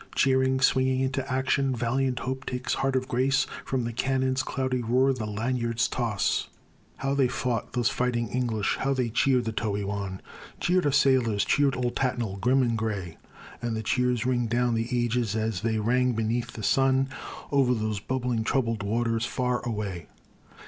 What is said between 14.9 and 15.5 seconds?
ages